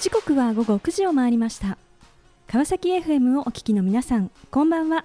[0.00, 1.76] 時刻は午後9時を回りました。
[2.46, 5.04] 川崎 FM をお聞きの皆さんこんばんは。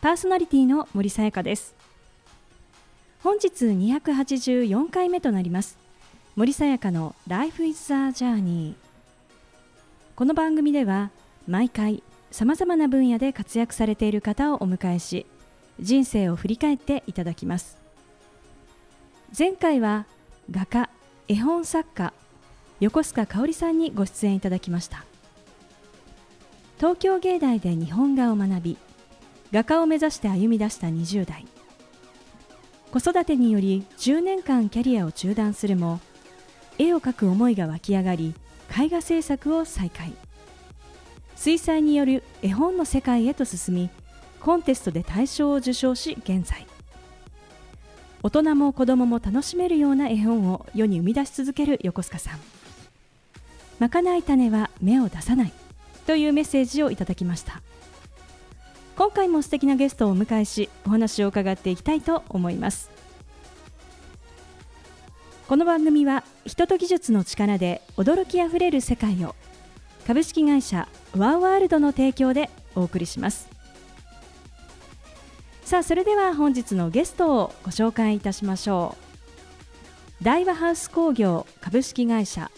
[0.00, 1.74] パーソナリティの森さやかです。
[3.24, 5.76] 本日284回目となります。
[6.36, 8.74] 森さやかの Life is a Journey
[10.14, 11.10] この番組では
[11.48, 15.26] 毎回さまざまな分野で活躍されている方をお迎えし
[15.80, 17.78] 人生を振り返っていただきます。
[19.36, 20.06] 前回は
[20.52, 20.88] 画家
[21.26, 22.12] 絵本作家
[22.84, 25.06] 横須賀香織さんにご出演いただきました。
[26.76, 28.76] 東京芸大で日本画を学び
[29.52, 31.46] 画家を目指して歩み出した20代。
[32.92, 35.98] 子育てにより10年間キャリアを中断するも
[36.76, 38.34] 絵を描く思いが湧き上がり
[38.78, 40.12] 絵画制作を再開。
[41.36, 43.90] 水彩による絵本の世界へと進み
[44.40, 46.66] コンテストで大賞を受賞し現在。
[48.22, 52.53] 大人も子供も楽しめるような絵本を世に生み出し続ける横須賀さん。
[53.78, 55.52] まかない種は芽を出さない。
[56.06, 57.62] というメッセージをいただきました。
[58.96, 62.90] 今回も素敵なゲストをお迎えしお話を伺っていきたいと思います。
[65.48, 69.34] この番組は人と技術の力で驚きあふれる世界を
[70.06, 73.48] 株式会社ワーワールドの提供でお送りします。
[75.64, 78.96] さあそれでは本日のゲストをご紹介いたしましょ
[80.20, 80.24] う。
[80.24, 82.50] 大和ハウス工業株式会社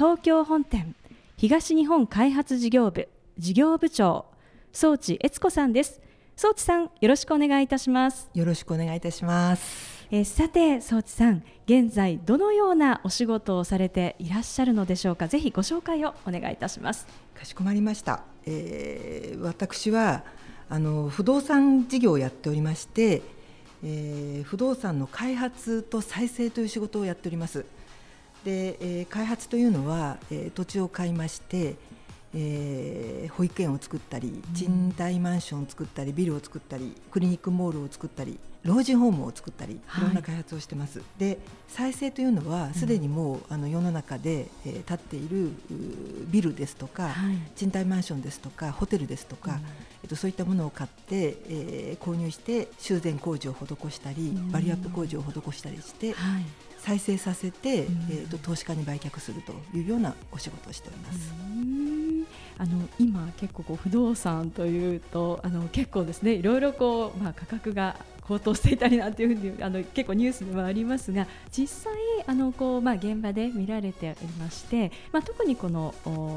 [0.00, 0.96] 東京本店
[1.36, 3.06] 東日本開発事業部
[3.36, 4.24] 事業部長
[4.72, 6.00] 総地悦子さんです。
[6.36, 8.30] 総地さんよろしくお願いいたします。
[8.32, 10.06] よろしくお願いいたします。
[10.10, 15.28] えー、さて総地さん現在どのようなお仕事をされていらっしゃるのでしょうか？
[15.28, 17.06] ぜひご紹介をお願いいたします。
[17.38, 20.24] かしこまりました、えー、私は
[20.70, 23.20] あの不動産事業をやっておりまして、
[23.84, 27.66] えー、不動産の開発と再生という仕事をやっております
[28.44, 31.76] で、えー、開発というのは、えー、土地を買いまして
[32.34, 40.00] えー、保育園を作ったり賃貸マンションを作ったりビルを作ったりクリニックモールを作ったり老人ホームを作ったりい。
[40.00, 40.98] ろんな開発をしてます。
[40.98, 45.50] はい、で再生というのはすでにもう、うん、あの世の中で、えー、建っている
[46.30, 56.44] ビルですとか、はい、賃貸マンションですとかホテルですとか、うん、えっと、そういったものを買って、えー、購入して修繕工事を施したり、うん、バリアップ工事を施したりして、はい
[56.80, 61.32] 再生させて、えーと、投資家に売却するというようなお仕事をしております。
[62.58, 71.92] あの今結構こう不動産というとあの結構ですねいろいろこうまあ価格が高騰していたりなんていうふうにあの結構ニュースではありますが実際
[72.26, 75.94] あのこうまあ現場で見られておりまして、まあ特にこの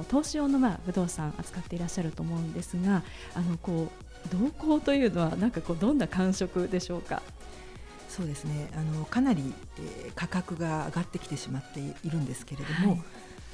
[0.08, 3.04] 投資用のまあ不動産扱っていらっしゃると思うんですが
[3.36, 3.92] あのこ
[4.26, 7.22] う動向というのはなんかこうどんな感触でしょうか？
[8.16, 8.70] そうですね。
[8.76, 13.02] あのかなり、えー、価格が上がってきてしまっているんですけれども、はい、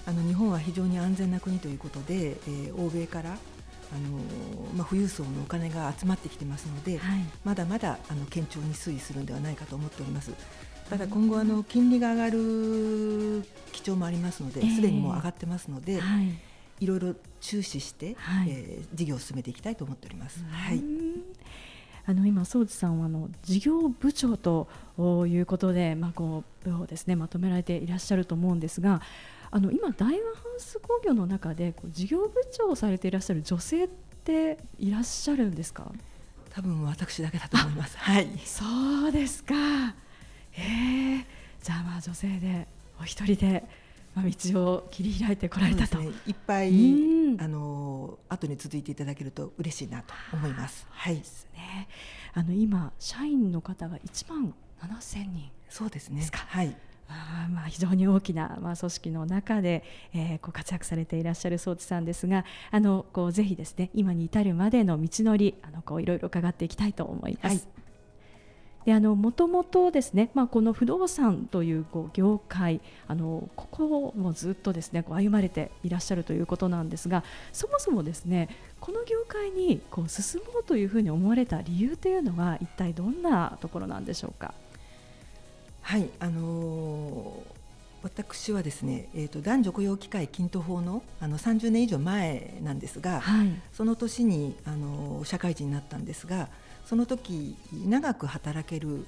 [0.08, 3.38] あの日本は非常に安全な国ということで、えー、欧米から
[3.92, 4.20] あの
[4.76, 10.32] まあ、富裕層のお金が集まってきてますので、はい、まだまだあの堅調に推移するんではないかと思っております。
[10.92, 16.38] ただ今後あの金利が上がる基調もありますので、す、で、にもう上がってますので、はい、
[16.82, 20.44] いろいろ注視して、はい、えー、事業を進めていきたいと思っております。
[20.52, 20.84] はい
[22.10, 24.68] あの今、総司さんはあの事業部長と
[25.28, 29.00] いうことで、まあ、こう部をですねまとめられていらっしゃると思うんですが
[29.52, 33.88] あの今、大和ハウス工業の中でこう事業部長をされていらっしゃる女性っ
[34.24, 35.92] ていらっしゃるんですか？
[36.50, 37.96] 多分私だけだと思います。
[38.00, 38.64] はい、そ
[39.10, 39.54] うですか。
[40.58, 41.26] ええ
[41.62, 42.68] じゃあまあ女性で
[43.00, 43.64] お一人で
[44.16, 46.70] まあ、道を切り開いてこられたと、ね、いっぱい、
[47.40, 50.88] あの後に続いていただけると嬉しいなと思います。
[50.90, 51.88] はい、ですね。
[52.34, 56.28] あの今社員の方が1万7千人そうですね。
[56.34, 56.76] はい。
[57.10, 59.84] あまあ非常に大きな、まあ、組織の中で、
[60.14, 67.56] えー、こう活躍されていらっしゃる装置さんですがあのこうぜひですね今に至るまでの道のりあのこういろいろ伺っていきたいと思います。
[67.56, 67.89] はい
[68.90, 78.50] であのもともとですね、まあ、この不動産というこう業界あのここもずっとですねこう歩まれていらっしゃるということなんですがそもそもですね
[78.80, 84.56] この業界にこう進もうというふうに思われた理由というのは一体どんなところなんでしょうか？
[85.82, 87.60] はいあのー
[88.02, 96.48] 私はですね、えーと、男女雇用機会均等法のあの30年以上前なんですが、はい、その年にあの社会人になったんですが
[96.90, 99.06] その時長く働ける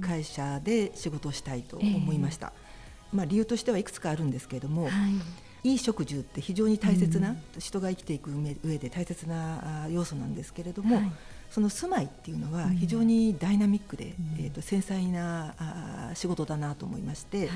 [0.00, 2.54] 会社で仕事をしたいと思いました、
[3.12, 4.90] えー、まあ、理由としてはいくつかあるんですけれども、は
[5.62, 8.30] い、いい食住って非常に大切な、人が生きていく
[8.64, 11.12] 上で大切な要素なんですけれども、はい、
[11.50, 17.48] その住まいっていうのは非常にダイナミックで、うん、えーと、繊細なあ仕事だなと思いまして、はい。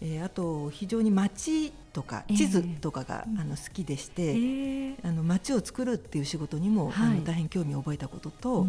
[0.00, 8.66] えー、あと非常に街とか地図とかが、えー、あの好きでして、えー、あの街を作るっていう仕事にも、はい、あの大変興味を覚えたことと、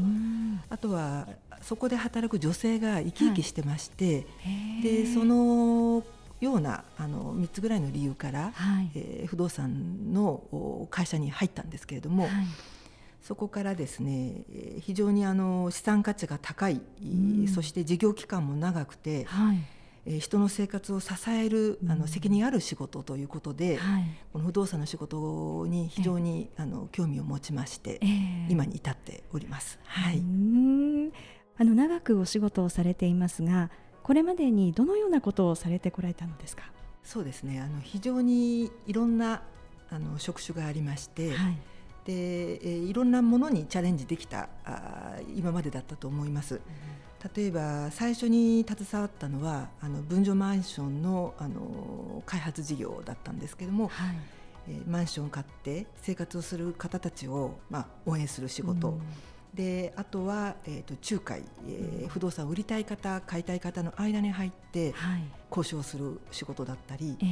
[0.69, 1.27] あとは
[1.61, 4.21] そこで働く女性が生き生きしてまして、は
[4.79, 6.03] い、でその
[6.41, 12.31] ようなあの3つぐらいの理由から、はい、えー、不動産の会社に入ったんですけれども、はい、
[13.21, 14.43] そこからですね
[14.81, 19.57] 非常にあの資産価値が高い、うん、そして事業期間も長くて、はい
[20.05, 24.03] え人の生活を支えるあの責任ある仕事ということで、はい、
[24.33, 29.79] この不動産の仕事に非常に、あの興味を持ちまして、えー、今に至っております。
[29.85, 30.21] はい、
[31.57, 33.71] あの長くお仕事をされていますが
[34.01, 36.63] これまでにどのようなことをされてこられたのですか？
[37.03, 37.61] そうですね。
[37.61, 39.44] あの非常にいろんな
[39.89, 41.57] あの職種がありまして、はい、
[42.05, 46.55] でえいろんなものにチャレンジできたあ今までだったと思います。
[46.55, 46.61] うん
[47.35, 54.15] 例えば最初に携わったのはあの分譲マンションのあの開発事業だったんですけども、はい、
[54.67, 59.01] えー、マンションを買って生活をする方たちを、まあ、応援する仕事、うん、
[59.53, 64.94] であとは、えーと、仲介、えー、不動産を売りたい方買いたい方の間に入って、
[65.50, 67.27] 交渉する仕事だったり、えー、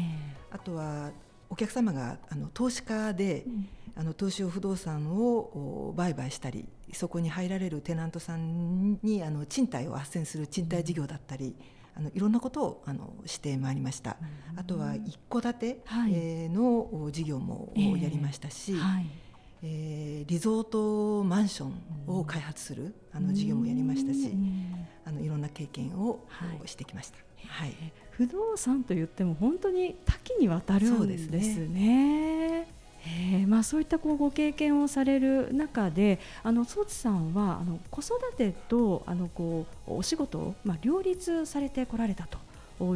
[0.51, 1.11] あとは
[1.51, 11.55] お客様があの投資家で、うん、あの投資用不動産を売買したりそこに入られるテナントさんにあの賃貸を斡旋する賃貸事業だったり、
[11.95, 14.17] あのいろんなことをあのしてまいりました、
[14.53, 19.05] うん、あとは一戸建て、はい、えの事業もやりましたし、えーはい。
[19.63, 21.73] えー、リゾートマンション
[22.07, 24.31] を開発するあの事業もやりましたし、
[25.05, 26.25] あのいろんな経験を、
[26.65, 27.19] してきました。
[27.47, 27.73] はい、
[28.21, 32.67] 不動産と言っても本当に多岐にわたるんですね。
[33.03, 42.37] えーまあ、そういったこうご経験をされる中であのソーさんはあの子育てとあのこうお仕事を、まあ、両立されてこられたと。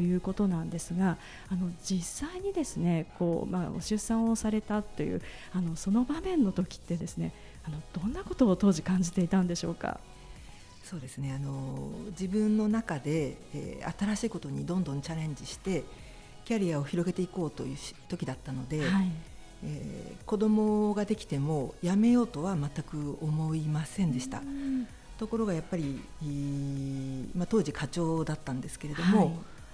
[0.01, 1.17] いうことなんですが
[1.47, 5.21] あの実際にですねこう、まあ、出産をされたという
[5.53, 7.31] あのその場面の時ってですね
[7.67, 9.99] あのどんなことを当時感じていたんでしょうか？
[10.89, 11.33] そうですね。
[11.33, 15.83] あの自分の中で、えー、新しいことにどんどんチャレンジして
[16.45, 17.77] キャリアを広げていこうという
[18.07, 19.11] 時だったので、はい、
[19.63, 24.43] えー、子供ができてもやめようとは全く思いませんでした。
[25.17, 26.01] ところがやっぱり、
[27.33, 29.31] まあ、当時課長だったんですけれども、はい、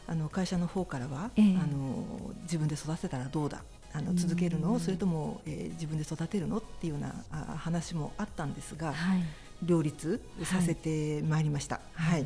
[0.07, 4.79] あの会社の方からは、えー、あの自分で育てたらどうだあの続けるの？
[4.79, 6.59] それとも、えー、自分で育てるの？
[6.59, 9.23] っていうようなあ話もあったんですが、はい、
[9.63, 11.81] 両立させてまいりました。
[11.93, 12.25] はい、は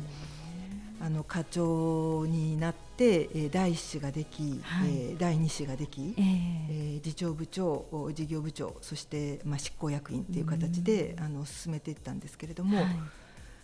[1.00, 12.78] あの課長になって、えー、第一子ができ、はい、えー、第二子ができ、えー、えー、次長部長事業部長そして、まあ、執行役員という形で、あの進めていったんですけれども。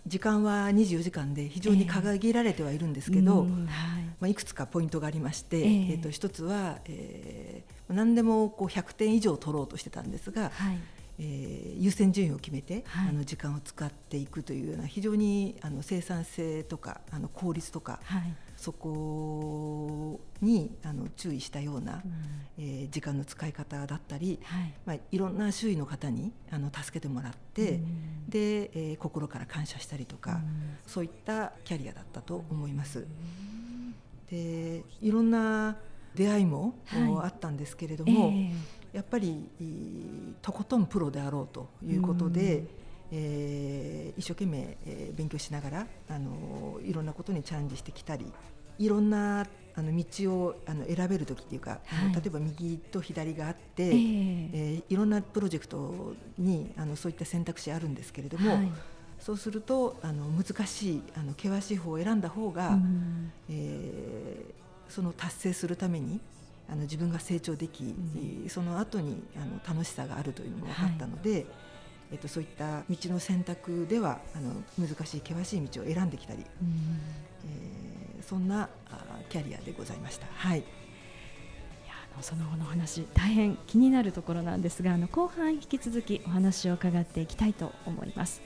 [0.04, 4.04] 時間は24時間で非常に限られてはいるんですけど、えーはい。
[4.18, 10.78] まあ、いくつかポイントがありまして、えー、えーと一つは、えー、何でもこう100点以上取ろうとしてたんですが、はい
[11.24, 24.74] えー、優先順位を決めて、はい、あの時間を使っていくというような非常にあの生産性とかあの効率とか、はい、そこにあの注意したような、うん、えー、時間の使い方だったり、はい。
[24.84, 33.06] まあ、いろんな周囲の方にあの助けてもらって、うん、でえー、心から感謝したりとか、うん、そういったキャリアだったと思います。
[34.28, 35.76] でいろんな
[36.16, 36.74] 出会いも、
[37.22, 39.48] あったんですけれども、えーやっぱり
[40.42, 42.68] とことんプロであろうということで、うん、
[43.12, 48.30] えー、一生懸命、えー、勉強しながらあのいろんなことにチャレンジしてきたり
[48.78, 58.72] いろんなあの道をあの選べる時っていうか、はい、例えば右と左があって、えー、えー、いろんなプロジェクトにあのそういった選択肢あるんですけれども、はい、
[59.18, 66.20] そうするとあの難しいあの険しい方を選んだ方が、うん、えー、その達成するために
[66.68, 71.46] あの自分が成長でき、うん、その後にあの楽しさがあるというのも分かったので、はい、
[72.12, 77.00] えっと、そういった道の選択ではあの難しい険しい道を選んできたり、うん、
[78.16, 80.26] えー、そんなあキャリアでございました。
[80.34, 80.64] はい。
[82.20, 88.42] その後の話大変気になるところなんですがあの後半引き続きお話を伺っていきたいと思います、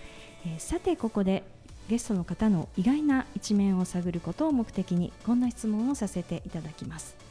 [0.47, 1.43] えー、さてここで
[1.89, 7.26] ゲストの方の意外な一面を探ることを目的にこんな質問をさせていただきます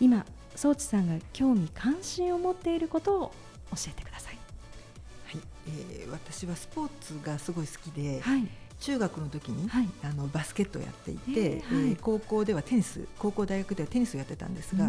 [0.00, 0.24] 今
[0.54, 3.32] 装置さんが興味関心を持っていることを
[3.70, 4.38] 教えてください。
[5.26, 8.48] はい、えー、私はスポーツがすごい好きで、はい、
[8.80, 14.88] 中学の時に、はい、あのバスケットをやっていて、えー、えー、高校ではテニス高校大学ではテニスをやってたんですが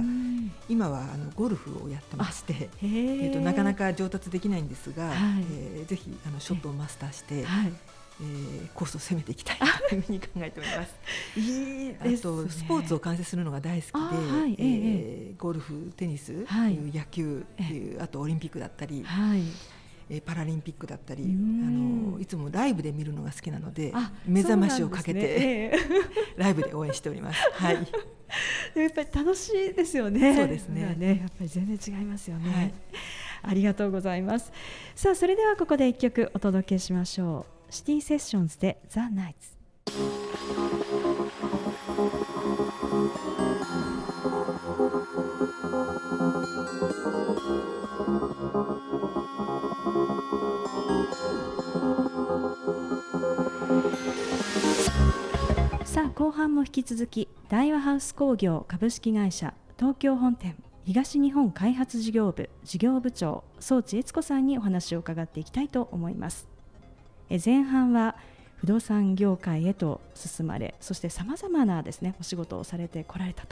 [0.69, 5.15] 今はあのゴルフをやってまして、えー、えーとなかなか上達できないんですが、はい、
[5.51, 7.73] えー、ぜひあのショットをマスターして、はい
[8.21, 9.57] えー、コースを攻めていきたい
[9.89, 10.95] というふうに考えております。
[11.39, 17.45] いいです、ね、あとスポーツを観戦するのが大好きで、はい、えー、ゴルフ、テニス、はい、野球、
[17.99, 19.43] あとオリンピックだったり、はい、
[20.09, 23.93] えパラリンピックだったりあのいつもライブで見るのが好きなので
[24.25, 25.71] 目覚ましをかけて、ね、
[26.35, 27.39] ライブで応援しております。
[27.53, 27.87] はい
[28.75, 30.35] やっぱり楽しいですよね。
[30.35, 30.95] そうですね。
[30.95, 32.51] ねやっぱり全然違いますよね。
[32.53, 32.73] はい、
[33.41, 34.51] ありがとうございます。
[34.95, 37.58] さあそれではここで一曲お届けしましょう。
[37.69, 39.59] シティセッションズでザナイツ。
[55.85, 66.48] さあ後半も引き続き大和ハウス工業株式会社東京本店東日本開発事業部事業部長総地悦子さんにお話を伺っていきたいと思います
[67.29, 68.15] 前半は
[68.57, 73.45] 不動産業界へと進まれそしてさまざまなですねお仕事をされてこられた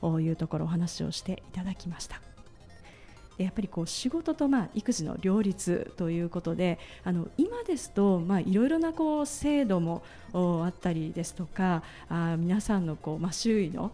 [0.00, 2.20] というところお話をしていただきました。
[3.38, 13.90] やっぱりこう仕事とまあ育児の両立ということであの今ですといろいろなこう制度もあったりですとかあ皆さんのこうまあ周囲の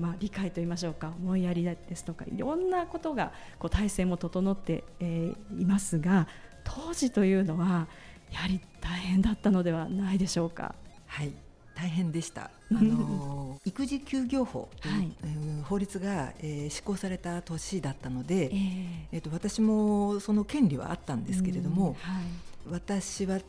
[0.00, 6.28] まあ理解といいましょうか思いやりですとかいろんなことがこう体制も整って、いますが
[6.64, 7.86] 当時というのは
[8.32, 10.74] やはり大変だったのではないでしょうか。
[11.06, 11.32] はい
[11.76, 12.50] 大変でした。
[12.72, 22.24] あの育児休業法という、はい、法律が、えー、施行された年だったので、えー、えーと私もその権利はあったんですけれども、はい、
[22.70, 23.40] 私は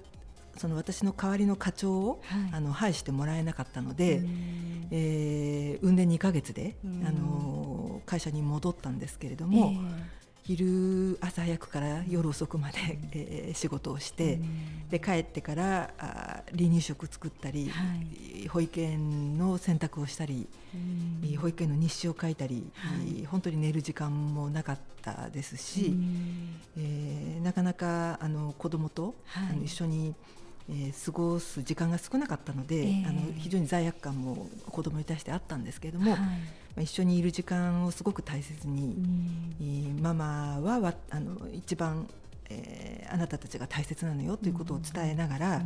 [0.58, 4.22] その私の代わりの課長を、はい、あの配してもらえなかったので、
[4.92, 10.18] えー、運転2か月で、あの会社に戻ったんですけれども、えー
[10.48, 14.40] 昼朝早くから夜遅くまで、えー、仕事をして、
[14.90, 17.84] で帰ってからあ離乳食作ったり、は
[18.46, 20.48] い、保育園の洗濯をしたり、
[21.42, 25.94] 保育園の日誌を書いたり、はい、本当に寝る時間もなかったですし、
[26.78, 30.16] えー、なかなかあの子供と、はい、あの一緒に
[30.70, 36.18] えー、過ごす時間が少なかったので、えー、あの非常に罪悪感も子供に対してあったんですけれども、は
[36.78, 38.96] い、一緒にいる時間をすごく大切に、
[39.62, 42.08] うん、ママはわあの一番、
[42.50, 45.66] えー、あなたたちが大切なのよということを伝えながら、うん、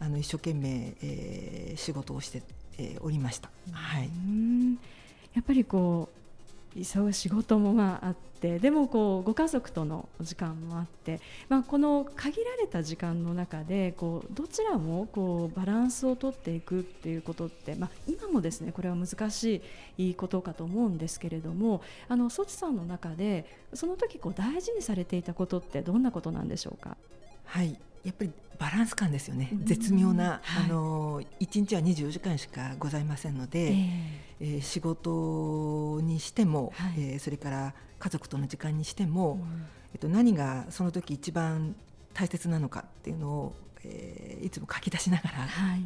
[0.00, 2.42] あの一生懸命、えー、仕事をして、
[2.76, 3.50] えー、おりました。
[3.72, 4.10] はい、
[5.34, 6.18] やっぱりこう
[6.76, 19.60] 忙仕事もまああってでもこうご家族との時間もあって、まあ、この限られた時間の中でこうどちらもこうバランスをとっていくっていうことって、まあ、今もですねこれは難し
[19.96, 23.44] いことかと思うんですけれどもあのソチさんの中で
[23.74, 26.96] その時こう大事にされていたことってどんなことなんでしょうか？
[27.44, 33.74] はいやっぱりバランス感ですよね、絶妙な、はい、あの1日は24時間しかございませんので、えー、
[34.40, 41.76] えー、仕事にしても、はい、えー、それから家族との時間にしても、うん、えっと、何がその時一番
[42.14, 45.84] 大切なのかっていうのを、えー、いつも書き出しながら、はい、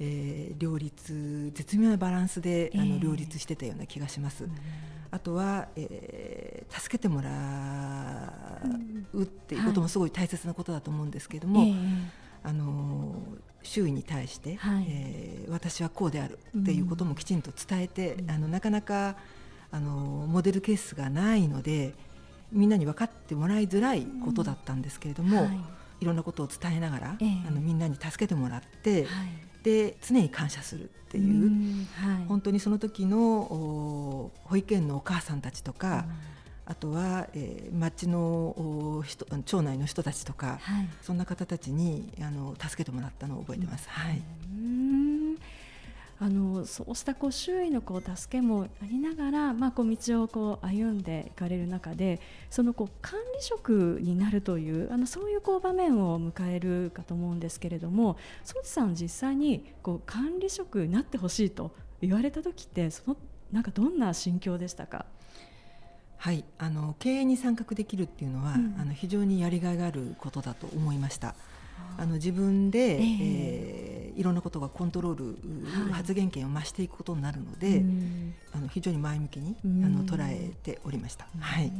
[0.00, 4.48] えー、両立絶妙なバランスで、あの両立してたような気がします。
[5.12, 8.32] あとは、えー、助けてもら
[9.12, 11.74] うっていうこともすごい大切なことだと思うんですけれども、はい、
[12.42, 13.14] あの
[13.62, 19.16] 周囲に対して、はい、えー、私はこうであるっていうこともきちんと伝えて、うん、あのなかなか
[19.70, 19.90] あの
[20.28, 21.94] モデルケースがないので
[22.50, 25.46] みんなに分かってもらいづらいことだったんですけれども、うん。
[25.46, 25.58] はい、
[26.00, 36.06] いろんなことを伝えながら、えー、あのみんなに助けてもらって、はいで常に感謝するっていう、はい、本当にその時の保育園のお母さんたちとか、
[36.64, 43.88] あとは、えー、町の人町内の人たちとか、はい、そんな方たちにあの助けてもらったのを覚えてます。
[43.90, 44.22] はい、
[46.24, 58.16] あのそうしたこう周囲のこう助けもありながら、まあ、こう道をこう歩んでいかれる中でそのこう管理職になるというあのそういうこう場面を迎えるかと思うんですけれども
[58.54, 63.16] 孫さん実際にこう管理職になってほしいと言われた時ってその
[63.50, 65.06] なんかどんな心境でしたか？
[66.18, 71.34] はいあの経営に参画できるっていうのは、うん、あの非常にやりがいがあることだと思いました。
[71.98, 75.24] あの自分で、えー、えー、いろんなことがコントロール、
[75.84, 77.84] はい、発言権を増していくことになるので、
[78.52, 81.26] あの非常に前向きにあの捉えておりました。
[81.38, 81.72] はい。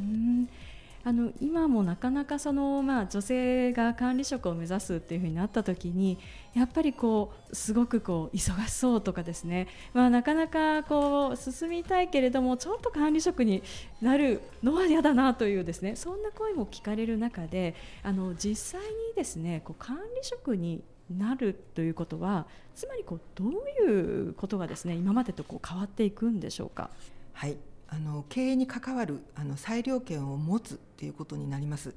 [1.05, 6.17] あの今もなかなかその、まあ、女性が管理職を目指すっていうふうになった時に
[6.53, 13.63] やっぱりこうすごくこう忙しそうとかですね、まあ、なかなかこう進みたいけれどもちょっと管理職に
[14.01, 15.97] なるのは嫌だなというですね。
[15.97, 26.89] そんな声も聞かれる中であの実際にですねこう管理職になるということはつまりこうどういうことがですね今までとこう変わっていくんでしょうか？
[27.33, 27.57] はい。
[27.87, 31.93] あの経営に関わるあの裁量権を持つということになります。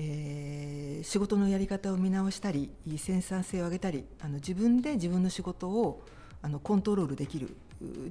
[0.00, 6.04] えー、仕事のやり方を見直したり生産性を上げたりあの自分で自分の仕事を
[6.40, 7.56] あのコントロールできる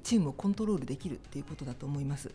[0.04, 2.32] チームをコントロールできるということだと思います。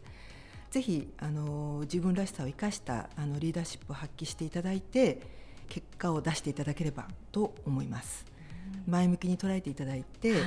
[0.71, 5.21] ぜひあの自分らしさを生かしたあのリーダーシップを発揮していただいて
[5.69, 8.25] 結果を出していただければと思います。
[8.87, 10.43] 前向きに捉えていただいて、はい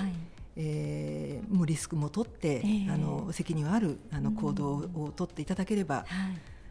[0.58, 6.06] えー、もうリスクも取って、えー、あの責任あるあの行動を取っていただければ、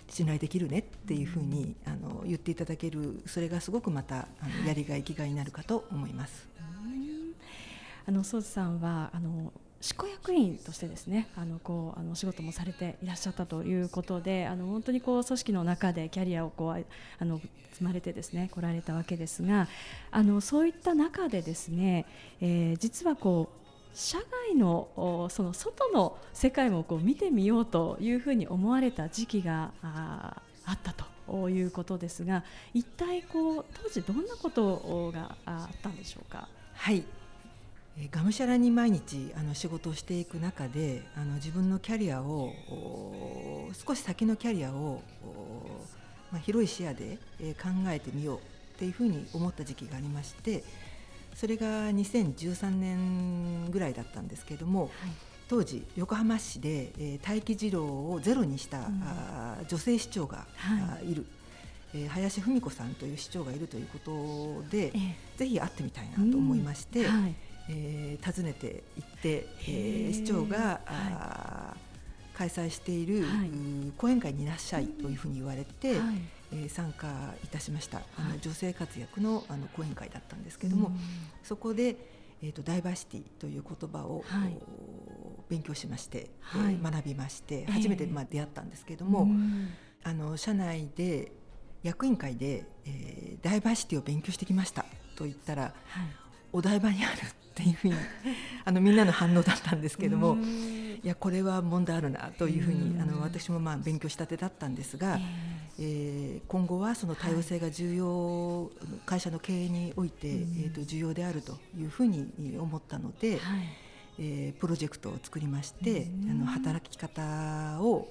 [0.08, 6.48] 信頼できるねっていうふうにあの言っていただけるそれがすごくまたあのやりがい生きがいになるかと思います。
[8.06, 9.50] あのソーズさんはあの
[9.80, 16.84] 執行役員としてですねあのこうあのお仕事もされていらっしゃったということであの本当にこう組織の中でキャリアをこう
[17.18, 17.40] あの
[17.72, 19.68] 積まれてですね来られたわけですが
[20.10, 22.06] あのそういった中でですね、
[22.40, 23.63] えー、実はこう
[23.94, 30.92] 社外のその外の世界もこう見てみようというふうに思われた時期があった
[31.26, 36.48] ということですが一体こう当時どんなことがあったんでしょうか？
[36.74, 37.04] はい
[38.10, 42.52] がむしゃらに毎日あの仕事をしていく中であの自分のキャリアを
[43.86, 45.00] 少し先のキャリアを、
[46.32, 47.18] まあ、広い視野で
[47.54, 48.40] 考えてみようっ
[48.78, 50.64] ていうふうに思った時期がありまして
[51.34, 54.90] それが2013年ぐらいだったんですけれども、はい、
[55.48, 61.26] 当時横浜市で、えー、待機児童をゼロにした、うん、あ女性市長が、はい、いる。
[61.96, 67.22] えー、林文子さんという市長がいるということで、えー、ぜひ会ってみたいなと思いまして、うん。
[67.22, 67.34] はい、
[67.70, 71.93] えー、訪ねて行って、えー、市長が、はい、
[72.36, 73.50] 開催している、はい、
[73.96, 76.14] 講演会にいらっしゃいというふうに言われて、はい、
[76.52, 80.92] えー、参加いたしました、あの女性活躍のあの講演会だったんですけども、
[81.42, 81.96] そこで、
[82.42, 84.56] えーと、ダイバーシティという言葉を、はい、
[85.48, 89.28] 勉強しまして、はい、えー、学びまして初めて、まあ、出会ったんですけれども、
[90.02, 91.32] あの社内で
[91.82, 94.84] 役員会で、えー、ダイバーシティを勉強してきました。
[95.16, 95.72] と言ったら、はい、
[96.52, 97.94] お台場にあるっていうふうに
[98.64, 100.36] あのみんなの反応だったんですけども
[101.04, 105.18] いやこれは問題あるなというふうにあの私もまあ勉強したてだったんですが、
[105.78, 108.70] えー、今後はその多様性が重要、はい、
[109.04, 113.40] 会社の経営において、えー、と重要であるというふうに思ったので、はい、
[114.18, 118.08] えー、プロジェクトを作りまして、あの働き方を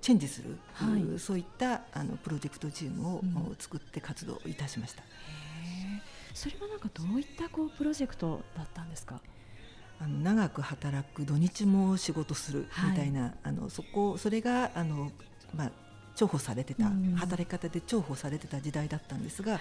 [0.00, 3.22] チェンジする、はい、そういったあのプロジェクトチームを
[3.56, 5.04] 作って活動いたしました。
[6.34, 9.20] それはなんかどういったこうプロジェクトだったんですか？
[10.02, 15.12] あの長く働く土日も仕事するみたいな、はい、あのそこそれがあの
[15.54, 15.70] まあ
[16.16, 19.60] 重宝されてた、うん、働き方で重宝されてた時代だったんですが、はい、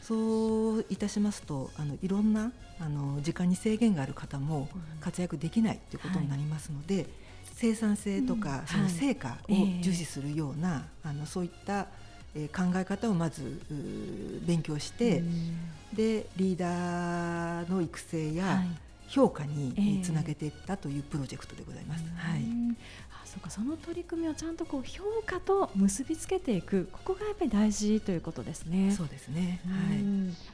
[0.00, 2.50] そういたしますとあのいろんな
[2.80, 4.68] あの時間に制限がある方も
[5.00, 7.06] 活躍できないということになりますので、はい、
[7.54, 11.88] 生産性とか、その成果を重視するような、あのそういった
[12.36, 13.60] え考え方をまず
[14.46, 15.22] 勉強して、
[15.92, 18.62] でリーダーの育成や
[19.08, 22.04] 評価につなげていったというプロジェクトでございます。
[22.16, 22.42] はい、
[23.22, 28.92] あそうかその取り組みをちゃんとこう評価と結びつけていくここがやっぱり大事ということですね。
[28.92, 29.60] そうですね。
[29.66, 29.98] はい。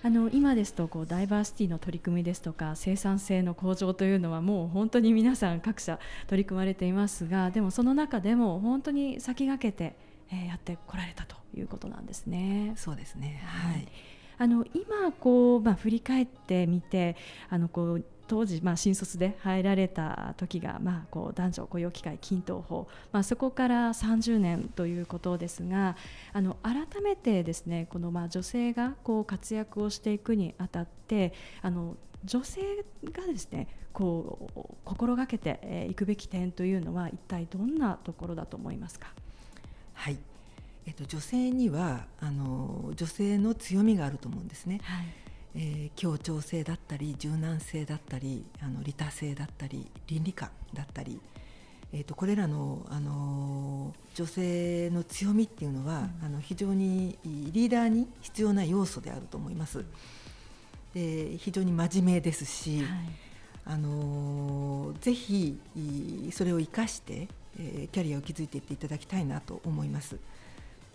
[0.02, 9.96] あの今ですとこうダイバーシティの取り組みですとか生産性の向上というのはもう本当に皆さん各社取り組まれていますが、でもその中でも本当に先駆けて、
[10.30, 12.74] えー、やってこられたということなんですね。
[12.76, 13.42] そうですね。
[13.44, 13.88] はい。
[14.36, 17.16] あの今こうまあ振り返ってみて
[17.50, 25.96] あのこう当時、まあ、新卒で入られた時が、まあ、こう男女雇用機会均等法、まあ、そこから30年ということですが
[26.32, 31.32] あの改めてですねこの、まあ、女性がこう活躍をしていくにあたって
[31.62, 32.60] あの女性
[33.12, 39.08] がですねこう心がけていくべき点というのは一体どんなところだと思いますか？
[39.92, 40.18] はい
[40.86, 44.80] えっと、女性にはあの女性の強みがあると思うんですね。
[44.82, 45.06] はい
[45.56, 51.20] えー、協調性だったり柔軟性だったりあの利他性だったり倫理観だったり、
[51.92, 59.84] えーと、これらの、あの女性の強みっていうのは、うん、あの非常にリーダーに必要な要素であると思います。
[60.92, 62.88] で非常に真面目ですし、はい、
[63.66, 65.58] あのぜひ
[66.32, 70.18] それを生かして、えー、キャリアを築いていっていただきたいなと思います。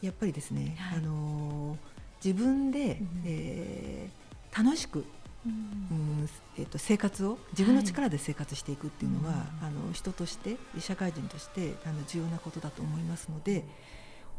[0.01, 1.77] やっぱりですね、はい、あの
[2.23, 5.05] 自分で、うん、えー、楽しく、
[5.45, 13.65] うん、えーと、生活を自分の力で生活していくっていうのは、はい、あの人として社会人としてあの重要なことだと思いますので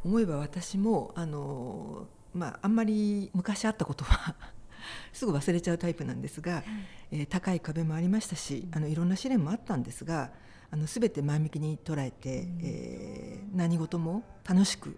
[0.04, 4.34] 思えば私もあの、まあ、あんまり昔あったことは
[5.12, 6.62] すぐ忘れちゃうタイプなんですが、
[7.10, 10.30] えー、高い壁もありましたしあのいろんな試練もあったんですが
[10.70, 14.96] あの全て前向きに捉えて、うん、えー、何事も楽しく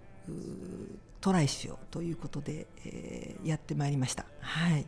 [1.20, 4.26] トライしようということで、えー、やってまいりました。
[4.40, 4.86] はい、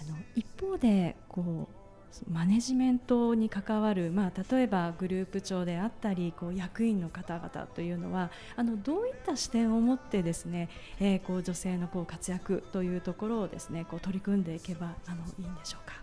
[0.00, 10.68] あの一方でこうマネジメントに関わる、まあ、例えばグループ長であったりこう役員の方々というのはあのどういった視点を持ってですね、
[11.00, 15.94] えー、こう女性のこう活躍というところをですねこう取り組んでいけばあのいいんでしょうか？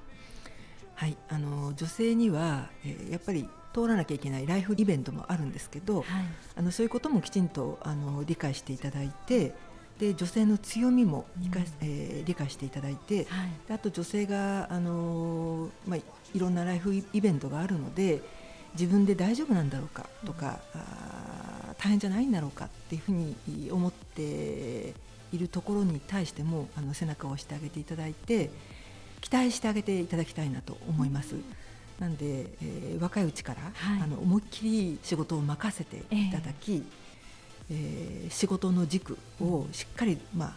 [0.95, 6.05] はいあの女性には、えー、やっぱり通らなきゃいけないライフイベントもあるんですけど、はい、
[6.57, 9.55] あのそういうこともきちんとあの理解していただいて
[10.01, 15.99] で女性の強みも理解,、えー、理解していただいて、はい、あと女性が、あのまあ、
[16.33, 18.19] いろんなライフイベントがあるので
[18.73, 24.95] 自分で大丈夫なんだろうかとか、うん、あ大変じゃないんだろうかっていうふうに思って
[25.31, 28.49] いるところに対してもあの背中を押してあげていただいて
[29.21, 31.35] 期待してあげていただきたいなと思います。
[31.35, 31.43] うん。
[31.99, 36.83] なんで、えー、若いうちから、はい、あの思いっきり仕事を任せていただき、えー
[37.71, 40.55] えー、仕事の軸をしっかり、まあ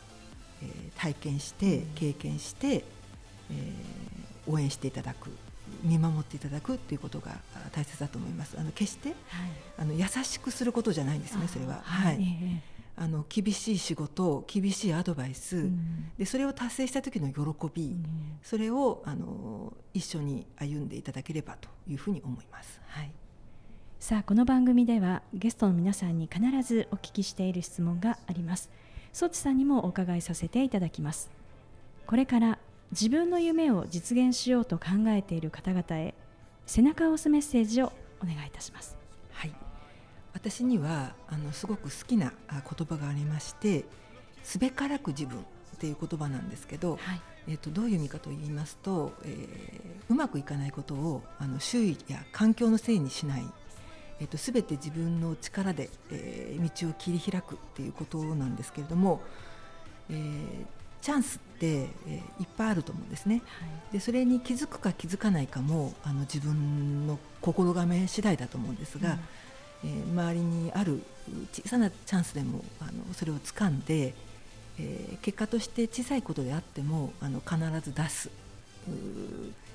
[0.62, 5.30] えー、体験して経験して、えー、応援していただく
[5.82, 7.36] 見守っていただくということが
[7.72, 8.56] 大切だと思います。
[8.58, 9.16] あの決して、はい、
[9.78, 11.46] あの優しくすることじゃないんですね。
[11.46, 22.80] それは、はい、えー、あの厳しい仕事、厳しいアドバイス、うん、でそれを達成した時の喜び、うん、それをあの一緒に歩んでいただければというふうに思います。
[22.88, 23.10] はい。
[24.04, 28.70] さあこの番組ではゲストの皆さんに必ずお聞きしている質問があります。
[29.14, 31.30] ソチさんにもお伺いさせていただきます。
[32.06, 32.58] これから
[32.90, 36.14] 自分の夢を実現しようと考えている方々へ
[36.66, 38.98] 背中を押すメッセージをお願いいたします。
[39.32, 39.52] はい。
[40.34, 43.86] 私にはあのすごく好きな言葉がありまして
[44.42, 45.42] すべからく自分っ
[45.78, 53.44] ていう言葉なんですけど、はい、えーと、どういう意味かと言いますと、えー、うまくいかないことをあの周囲や環境のせいにしない
[54.20, 59.20] えーと、全て自分の力で、えー、道を切り開くっていうことなんですけれども、
[60.10, 60.16] えー、
[61.02, 69.18] チャンスって、えー、いっぱいあると思うんですね、はい、でそれに気づくか気づかないかもあの自分の心構え次第だと思うんですが、
[69.82, 71.02] うん、えー、周りにある
[71.52, 74.14] 小さなチャンスでもあのそれを掴んで、
[74.78, 78.30] えー、結果として小さいことであってもあの必ず出す。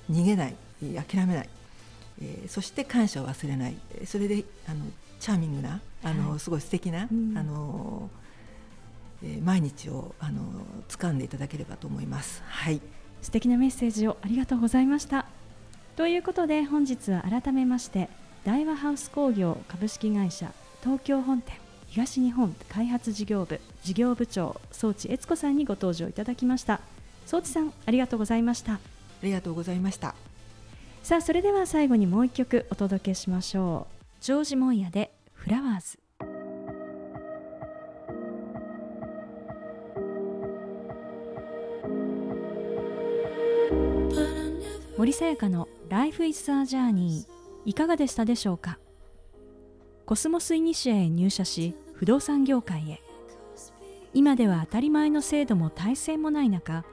[0.10, 1.50] 逃げない諦めない
[2.22, 3.76] えー、そして感謝を忘れない。
[4.06, 4.86] それであの
[5.20, 8.10] チャーミングなあの、はい、すごい素敵な、うん、あの
[9.22, 10.42] えー、毎日をあの
[10.88, 12.42] 掴んでいただければと思います。
[12.48, 12.82] はい。
[13.22, 15.26] 素敵なメッセージをありがとうございました。
[15.98, 18.10] ということで本日は改めまして
[18.46, 26.80] 大和ハウス工業株式会社東京本店東日本開発事業部事業部長総地悦子さんにご登場いただきました。
[27.26, 28.74] 総地さんありがとうございました。
[28.76, 28.80] あ
[29.22, 30.16] りがとうございました
[31.10, 34.24] さあそれでは最後にもう一曲お届けしましょう。
[34.24, 35.98] ジョージ・モイヤでフラワーズ
[45.00, 47.26] 森さやかの Life is a Journey
[47.66, 48.78] いかがでしたでしょうか？
[50.06, 53.02] コスモスイニシアへ入社し不動産業界へ。
[54.14, 56.86] 今では当たり前の制度も体制もない中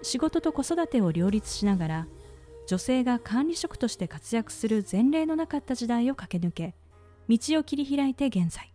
[0.00, 2.06] 仕事と子育てを両立しながら
[2.68, 6.74] 女性が管理職として活躍する前例のなかった時代を駆け抜け
[7.26, 8.70] 道を切り開いて現在。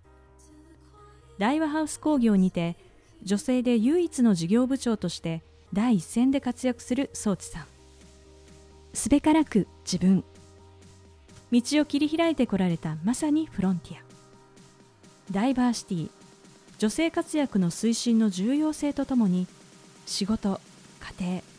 [1.37, 2.75] 大和ハウス工業にて
[3.21, 7.65] 女性で唯一の事業部長として第一線で活躍する装置さん。
[8.95, 10.23] すべからく自分。
[11.51, 14.01] 道を切り開いてこられたまさにフロンティア。
[15.29, 16.09] ダイバーシティ。
[16.79, 19.45] 女性活躍の推進の重要性とともに
[20.07, 20.59] 仕事
[21.19, 21.52] 家庭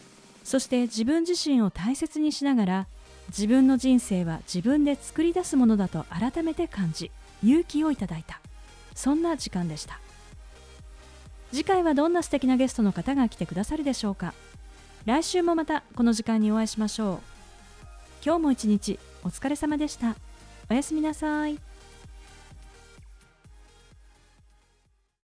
[0.45, 2.87] そして自分自身を大切にしながら
[3.29, 7.11] 自分の人生は自分で作り出すものだと改めて感じ
[7.43, 8.41] 勇気をいただいた。
[8.95, 9.99] そんな時間でした。
[11.51, 14.35] 次回はどんな素敵なゲストの方が来てくださるでしょうか。
[15.05, 17.19] 来週もまたこの時間にお会いしましょう。
[18.25, 20.17] 今日も一日お疲れ様でした。
[20.71, 21.59] おやすみなさい。